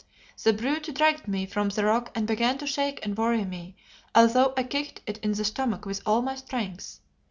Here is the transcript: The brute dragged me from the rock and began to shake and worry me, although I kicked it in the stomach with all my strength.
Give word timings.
The 0.41 0.51
brute 0.51 0.95
dragged 0.95 1.27
me 1.27 1.45
from 1.45 1.69
the 1.69 1.85
rock 1.85 2.11
and 2.15 2.25
began 2.25 2.57
to 2.57 2.65
shake 2.65 3.05
and 3.05 3.15
worry 3.15 3.45
me, 3.45 3.75
although 4.15 4.51
I 4.57 4.63
kicked 4.63 5.01
it 5.05 5.19
in 5.19 5.33
the 5.33 5.45
stomach 5.45 5.85
with 5.85 6.01
all 6.07 6.23
my 6.23 6.33
strength. 6.33 6.99